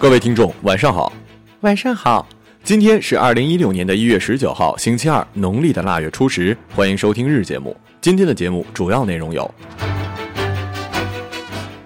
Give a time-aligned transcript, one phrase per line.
[0.00, 1.12] 各位听众，晚上好，
[1.60, 2.26] 晚上好。
[2.64, 6.56] 今天是二零一六年的一月十九号，星期二，农历的腊月初十。
[6.74, 7.76] 欢迎收听日节目。
[8.00, 9.54] 今天的节目主要内容有：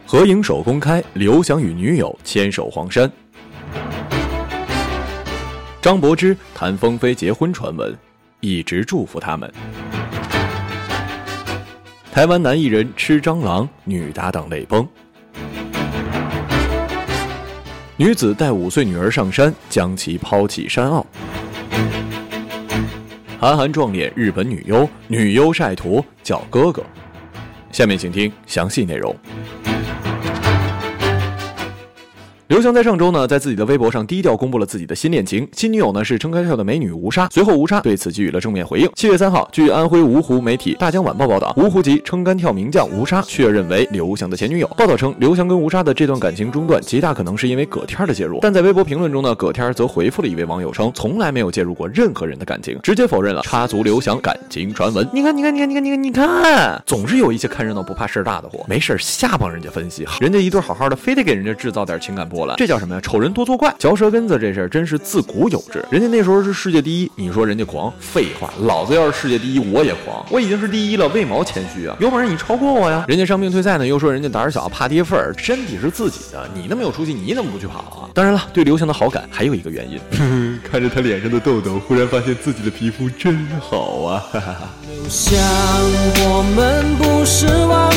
[0.06, 3.08] 合影手公开，刘翔与女友牵手黄山；
[5.82, 7.92] 张柏芝、谈风飞结婚传闻，
[8.38, 9.50] 一直祝福他们；
[12.12, 14.86] 台湾男艺人吃蟑螂，女搭档泪崩。
[17.96, 21.06] 女子带五岁女儿上山，将其抛弃山坳。
[23.38, 26.82] 韩寒撞脸日本女优，女优晒图叫哥哥。
[27.70, 29.14] 下面请听详细内容。
[32.48, 37.26] 刘翔在上周呢，在自己的微博上低调公布了自己的新恋情，新女友呢是撑开跳的美女吴莎。
[37.30, 38.90] 随后，吴莎对此给予了正面回应。
[38.94, 44.66] 七月三号，据安徽芜湖媒体《大江晚报》报道，芜湖籍撑杆跳名将吴莎确认为刘翔的前女友。
[44.76, 48.40] 报道称，刘翔跟吴莎的这段感情中断，极大可能是因为葛天的介入。
[48.42, 55.08] 但在微博评论中呢，葛天则回复了一位网友称，从来没有介入过任何人的感情，直接否认了插足刘翔感情传闻。
[55.14, 63.00] 你看，你看，你看，你看，你看，你看，总是有一些看热闹不怕事儿大的货，没事瞎帮人家分析，人家一对好好的，非得给人家制造点情感波澜，这叫什么呀？
[63.00, 65.84] 丑人多作怪，嚼舌根子这事儿真是自古有之。
[65.90, 67.92] 人家那时候是世界第一，你说人家狂？
[68.00, 70.24] 废话，老子要是世界第一，我也狂。
[70.30, 71.96] 我已经是第一了，为毛谦虚啊？
[72.00, 73.04] 有本事你超过我呀！
[73.06, 78.10] 人家伤病退赛呢，又说人家胆小怕跌份儿，身体是自己的，你那么有出息，你怎么不去跑啊？
[78.12, 80.00] 当然了，对刘翔的好感还有一个原因，
[80.68, 84.24] 看着他脸上的痘痘，忽然发现自己的皮肤真好啊！
[84.32, 84.68] 哈哈哈。
[84.88, 85.38] 刘翔，
[86.16, 87.92] 我们不失望，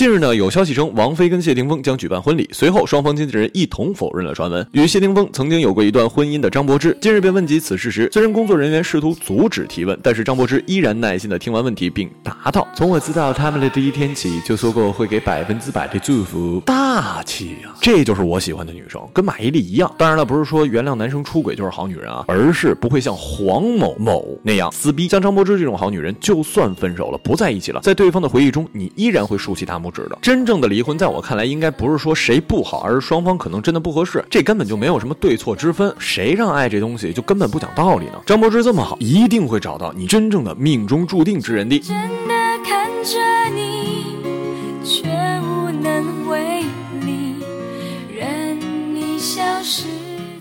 [0.00, 4.66] 近日呢，有消息称王菲跟谢霆锋将举办婚礼，随后双方经纪人一同否认了传闻。
[4.72, 19.94] 与谢霆锋曾经有过一段婚姻的张柏芝，近日被问及此事时，虽然工作人员试图阻止提问，但是张柏芝依然耐心的听完问题并答道：“从我知道他们的第一天起，就说过会给百分之百的祝福。”大气啊，这就是我喜欢的女生，跟马伊琍一样。
[19.98, 25.06] 当然了，不是说原谅男生出轨就是好女人啊，而是不会像黄某某那样撕逼。
[25.06, 29.89] 像张柏芝这种好女人，就算分手了，不在一起了，在对方的回忆中，你依然会竖起大拇。
[29.90, 34.24] 指的真正的离婚，在我看来，应该不是说谁不好，而是双方可能真的不合适。
[34.28, 38.20] 这根本就没有什么对错之分，谁让爱这东西就根本不讲道理呢？
[38.26, 41.68] 张柏芝这么好，一定会找到你真正的命中注定之人。
[41.68, 41.78] 的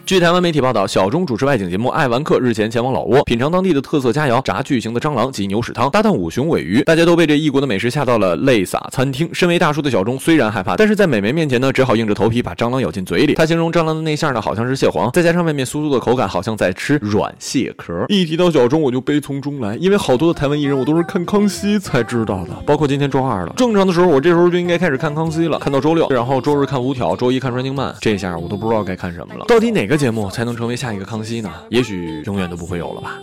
[0.10, 9.30] 据台湾媒体报道，小钟主持外景节目《爱玩客》，日前前往老挝品尝当地的特色佳肴，炸巨型的蟑螂及牛屎汤，搭档五雄尾鱼，大家都被这异国的美食吓到了，泪洒餐厅。
[9.32, 13.36] 身为大叔的小钟虽然害怕，但是在美眉面前呢，只好硬着头皮把蟑螂咬进嘴里。
[13.36, 18.04] 他形容蟑螂的内馅呢，好像是蟹黄，再加上外面酥酥的口感，好像在吃软蟹壳。
[18.08, 23.54] 一提到小钟，我就悲从中来，因为好多的台湾艺人我都是看康熙才知道的，包括今天周二了。
[23.56, 29.46] 正常的时候，我这时候就应该开始看康熙了，看到周六，然后周日看五挑，周一看阮经漫，这下我都不知道该看什么了。
[29.48, 31.52] 到底哪个节目才能成为下一个康熙呢？
[31.70, 33.20] 也许永远都不会有了吧。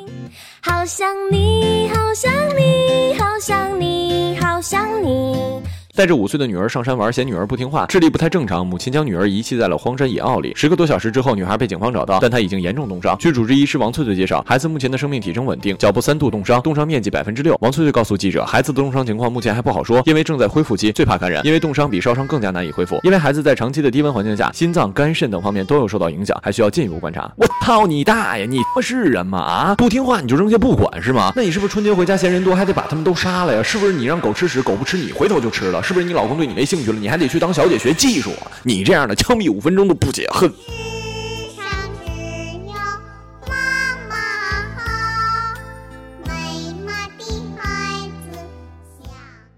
[0.61, 5.63] 好想你，好想你，好想你，好想你。
[5.97, 10.53] 带着五岁的女儿上山玩，嫌女儿不听话，智力不太正常，母亲将女儿遗弃在了荒山野坳里。
[10.55, 13.17] 十个多小时之后，女孩被警方找到，但她已经严重冻伤。
[13.19, 17.57] 据主治医师王翠翠介绍，孩子目前的生命体征稳定，脚部三度冻伤，冻伤面积百分之六。
[17.63, 23.01] 王翠翠告诉记者，孩子的冻伤情况目前还不好说，因为正在恢复期，最怕感染，因为冻伤比烧伤更加难以恢复。
[23.03, 27.33] 因为孩子在长期的低温环境下，心脏、肝肾等方面都有受到影响，还需要进一步观察。
[27.39, 29.39] 我操你大爷，你他妈是人吗？
[29.39, 31.33] 啊，不听话你就扔下不管是吗？
[31.35, 33.63] 那你是不是春节回家嫌人多，还得把他们都杀了呀？
[33.63, 35.83] 是不是你让狗吃屎，狗不吃你，回头就吃了？
[35.87, 36.65] 是不是你老公对你没？
[36.65, 38.51] 兴趣了，你还得去当小姐学技术啊。
[38.65, 40.53] 你这样的枪毙五分钟都不解恨。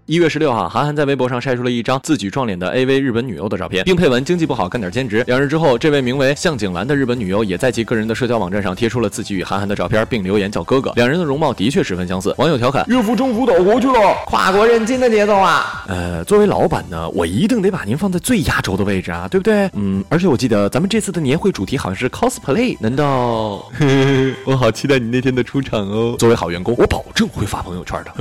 [0.09, 10.91] 一月十六号，韩寒在微博上晒出了一张自己撞脸的 AV 日本女优的照片，并配文：“经济不好，干点兼职。”两日之后，这位名为向井兰的日本女优也在其个人的社交网站上贴出了自己与韩寒的照片，并留言叫哥哥。
[10.95, 12.33] 两人的容貌的确十分相似。
[12.39, 19.69] 网友调侃：“岳父征服岛国去了，跨国认亲的节奏啊！”呃，作为老板呢，我一定得把您放在最压轴的位置啊，对不对？
[19.73, 23.63] 嗯，而且我记得咱们这次的年会主题好像是 cosplay，难道？
[24.43, 26.15] 我好期待你那天的出场哦。
[26.17, 28.11] 作为好员工，我保证会发朋友圈的。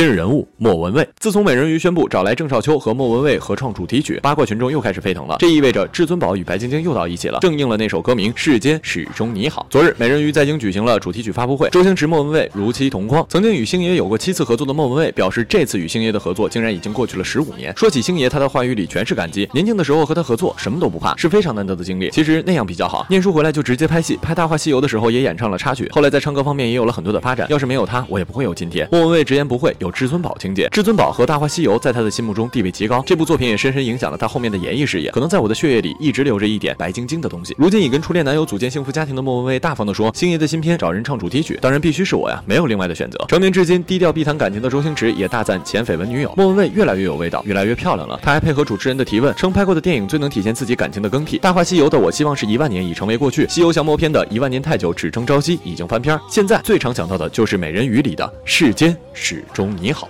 [0.00, 1.06] 今日人物莫文蔚。
[1.18, 5.36] 自从美人鱼宣布找来郑少秋和莫文蔚合创主题曲，八卦群众又开始沸腾了。
[5.38, 9.66] 这意味着至尊宝与白晶晶又到一起了，正应了那首歌名“世间始终你好”。
[9.68, 13.26] 昨日，美人鱼在京举行了主题曲发布会，周星驰、莫文蔚如期同框。
[13.28, 17.70] 曾经与星爷有过七次合作的莫文蔚表示，这次与星爷的合作竟然已经过去了十五年。
[17.76, 19.46] 说起星爷，他的话语里全是感激。
[19.52, 22.08] 年轻的时候和他合作，什么都不怕，是非常难得的经历。
[22.08, 25.86] 其实那样比较好，念书回来就直接拍戏，拍《大话西游》的时候也演唱了插曲。
[25.92, 27.46] 后来在唱歌方面也有了很多的发展。
[27.50, 28.88] 要是没有他，我也不会有今天。
[28.90, 30.68] 莫文蔚直言不讳，有至尊宝情节。
[30.70, 35.10] 至尊宝和《大话西游》在他的心目中地位极高，这部作品也深深影响了他后面的演艺事业。
[35.10, 37.54] 可能在我的血液里一直留着一点白晶晶的东西。
[37.58, 48.18] 如今已跟初恋男友组建幸福家庭的莫文蔚大方地说：“星爷的新片找人唱主题曲，当然必须是我呀，没有另外的选择。”成名至今低调避谈感情的周星驰也大赞前绯闻女友莫文蔚越来越有味道，越来越漂亮了。
[48.22, 51.38] 他还配合主持人的提问，称拍过的电影最能体现自己感情的更替。
[51.40, 56.18] 《大话西游》的我希望是一万年已成为过去，《西游降魔篇》的一万年太久只争朝夕已经翻篇。
[56.28, 60.08] 现在最常想到的就是《美人鱼》里的世间始终你好。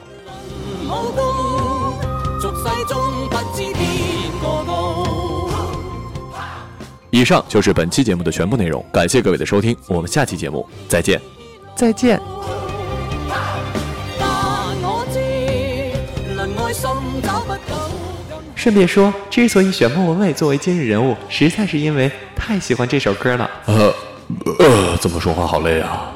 [7.11, 11.21] 以上就是本期节目的全部内容，感谢各位的收听，我们下期节目再见，
[11.75, 12.21] 再见。
[18.55, 23.51] 顺便说，之所以选莫文蔚作为今日人物，实在是因为太喜欢这首歌了。
[23.67, 23.93] 呃，
[24.59, 26.13] 呃，怎么说话好累啊？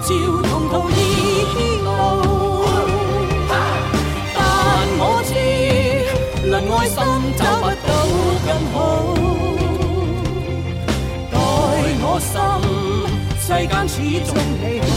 [0.00, 0.08] 照
[0.48, 0.92] 同途异
[1.84, 1.88] 路，
[4.34, 4.38] 但
[4.98, 5.30] 我知
[6.48, 6.96] 能爱心
[7.36, 7.88] 找不到
[8.46, 8.74] 更好。
[11.30, 11.34] 待
[12.02, 12.32] 我心，
[13.38, 13.94] 世间始
[14.26, 14.28] 终
[14.60, 14.88] 美好。